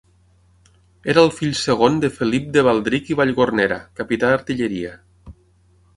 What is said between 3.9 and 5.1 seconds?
capità d'artilleria.